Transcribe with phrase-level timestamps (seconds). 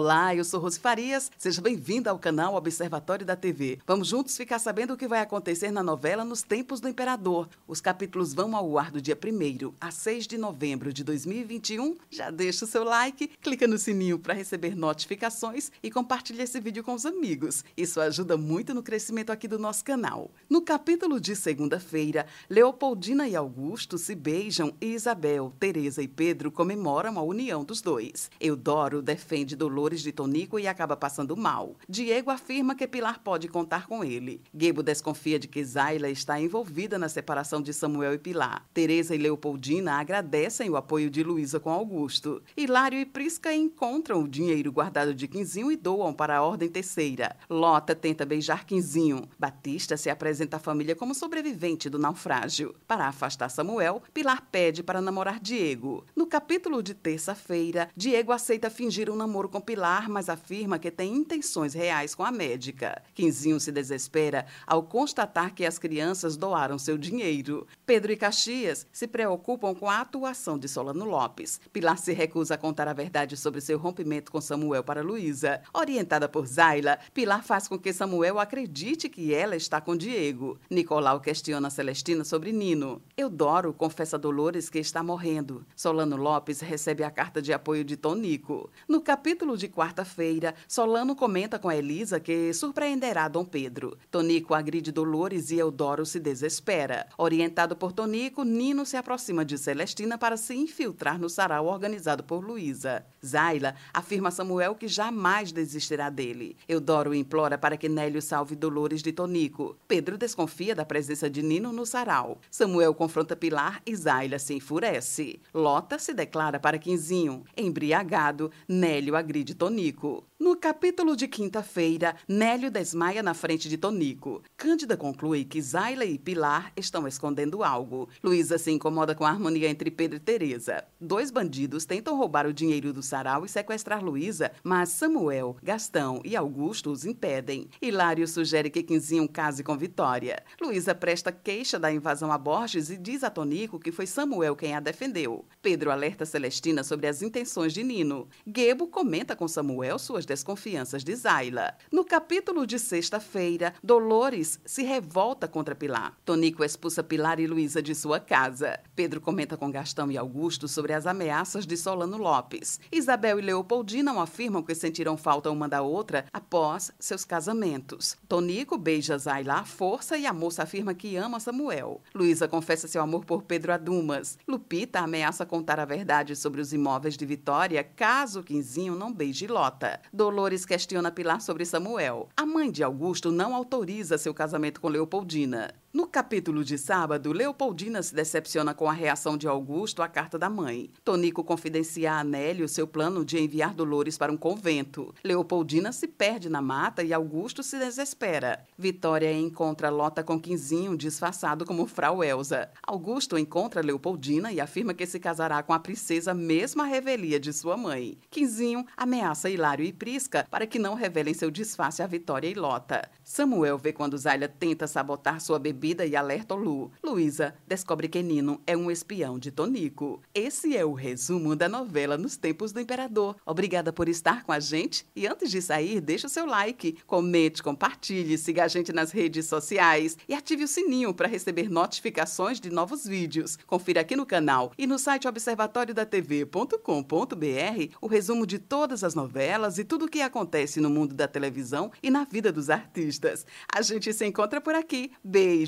[0.00, 1.28] Olá, eu sou Rose Farias.
[1.36, 3.80] Seja bem-vinda ao canal Observatório da TV.
[3.84, 7.48] Vamos juntos ficar sabendo o que vai acontecer na novela Nos Tempos do Imperador.
[7.66, 11.96] Os capítulos vão ao ar do dia 1 a 6 de novembro de 2021.
[12.08, 16.84] Já deixa o seu like, clica no sininho para receber notificações e compartilha esse vídeo
[16.84, 17.64] com os amigos.
[17.76, 20.30] Isso ajuda muito no crescimento aqui do nosso canal.
[20.48, 27.18] No capítulo de segunda-feira, Leopoldina e Augusto se beijam e Isabel, Teresa e Pedro comemoram
[27.18, 28.30] a união dos dois.
[28.38, 31.76] Eudoro defende Dolores De Tonico e acaba passando mal.
[31.88, 34.42] Diego afirma que Pilar pode contar com ele.
[34.54, 38.66] Gebo desconfia de que Zayla está envolvida na separação de Samuel e Pilar.
[38.74, 42.42] Teresa e Leopoldina agradecem o apoio de Luísa com Augusto.
[42.56, 47.36] Hilário e Prisca encontram o dinheiro guardado de Quinzinho e doam para a Ordem Terceira.
[47.48, 49.28] Lota tenta beijar Quinzinho.
[49.38, 52.74] Batista se apresenta à família como sobrevivente do naufrágio.
[52.86, 56.04] Para afastar Samuel, Pilar pede para namorar Diego.
[56.14, 59.77] No capítulo de terça-feira, Diego aceita fingir um namoro com Pilar,
[60.08, 63.02] mas afirma que tem intenções reais com a médica.
[63.14, 67.66] Quinzinho se desespera ao constatar que as crianças doaram seu dinheiro.
[67.86, 71.60] Pedro e Caxias se preocupam com a atuação de Solano Lopes.
[71.72, 75.62] Pilar se recusa a contar a verdade sobre seu rompimento com Samuel para Luísa.
[75.72, 80.58] Orientada por Zayla, Pilar faz com que Samuel acredite que ela está com Diego.
[80.68, 83.00] Nicolau questiona Celestina sobre Nino.
[83.16, 85.64] Eudoro confessa a Dolores que está morrendo.
[85.76, 88.70] Solano Lopes recebe a carta de apoio de Tonico.
[88.88, 93.98] No capítulo de quarta-feira, Solano comenta com Elisa que surpreenderá Dom Pedro.
[94.10, 97.08] Tonico agride Dolores e Eudoro se desespera.
[97.18, 102.44] Orientado por Tonico, Nino se aproxima de Celestina para se infiltrar no sarau organizado por
[102.44, 103.04] Luísa.
[103.24, 106.56] Zaila afirma a Samuel que jamais desistirá dele.
[106.68, 109.76] Eudoro implora para que Nélio salve Dolores de Tonico.
[109.88, 112.38] Pedro desconfia da presença de Nino no sarau.
[112.50, 115.40] Samuel confronta Pilar e Zaila se enfurece.
[115.52, 117.44] Lota se declara para Quinzinho.
[117.56, 120.27] Embriagado, Nélio agride de Tonico.
[120.40, 124.40] No capítulo de quinta-feira, Nélio desmaia na frente de Tonico.
[124.56, 128.08] Cândida conclui que Zayla e Pilar estão escondendo algo.
[128.22, 130.84] Luísa se incomoda com a harmonia entre Pedro e Teresa.
[131.00, 136.36] Dois bandidos tentam roubar o dinheiro do sarau e sequestrar Luísa, mas Samuel, Gastão e
[136.36, 137.68] Augusto os impedem.
[137.82, 140.44] Hilário sugere que Quinzinho case com Vitória.
[140.62, 144.72] Luísa presta queixa da invasão a Borges e diz a Tonico que foi Samuel quem
[144.72, 145.44] a defendeu.
[145.60, 148.28] Pedro alerta Celestina sobre as intenções de Nino.
[148.46, 151.74] Gebo comenta com Samuel suas desconfianças de Zayla.
[151.90, 156.14] No capítulo de sexta-feira, Dolores se revolta contra Pilar.
[156.24, 158.78] Tonico expulsa Pilar e Luísa de sua casa.
[158.94, 162.78] Pedro comenta com Gastão e Augusto sobre as ameaças de Solano Lopes.
[162.92, 168.16] Isabel e Leopoldina afirmam que sentiram falta uma da outra após seus casamentos.
[168.28, 172.02] Tonico beija Zayla à força e a moça afirma que ama Samuel.
[172.14, 174.38] Luísa confessa seu amor por Pedro a Dumas.
[174.46, 180.00] Lupita ameaça contar a verdade sobre os imóveis de Vitória caso Quinzinho não beije Lota.
[180.18, 182.28] Dolores questiona Pilar sobre Samuel.
[182.36, 185.72] A mãe de Augusto não autoriza seu casamento com Leopoldina.
[185.90, 190.50] No capítulo de sábado, Leopoldina se decepciona com a reação de Augusto à carta da
[190.50, 190.90] mãe.
[191.02, 195.14] Tonico confidencia a Anélio seu plano de enviar Dolores para um convento.
[195.24, 198.66] Leopoldina se perde na mata e Augusto se desespera.
[198.76, 202.70] Vitória encontra Lota com Quinzinho disfarçado como Frau Elsa.
[202.86, 207.50] Augusto encontra Leopoldina e afirma que se casará com a princesa mesmo à revelia de
[207.50, 208.18] sua mãe.
[208.30, 213.08] Quinzinho ameaça Hilário e Prisca para que não revelem seu disfarce a Vitória e Lota.
[213.24, 216.90] Samuel vê quando Zayla tenta sabotar sua bebida e alerta Lu.
[217.02, 220.20] Luísa descobre que Nino é um espião de Tonico.
[220.34, 223.36] Esse é o resumo da novela Nos Tempos do Imperador.
[223.46, 227.62] Obrigada por estar com a gente e antes de sair, deixa o seu like, comente,
[227.62, 232.68] compartilhe, siga a gente nas redes sociais e ative o sininho para receber notificações de
[232.70, 233.56] novos vídeos.
[233.66, 239.84] Confira aqui no canal e no site observatoriodatv.com.br o resumo de todas as novelas e
[239.84, 243.46] tudo o que acontece no mundo da televisão e na vida dos artistas.
[243.74, 245.12] A gente se encontra por aqui.
[245.22, 245.67] Beijo!